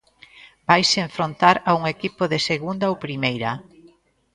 [0.69, 3.51] Vaise enfrontar a un equipo de segunda ou primeira.